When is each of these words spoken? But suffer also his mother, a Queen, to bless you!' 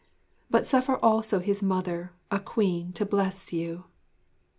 But 0.49 0.67
suffer 0.67 0.97
also 0.97 1.37
his 1.37 1.61
mother, 1.61 2.11
a 2.31 2.39
Queen, 2.39 2.91
to 2.93 3.05
bless 3.05 3.53
you!' 3.53 3.83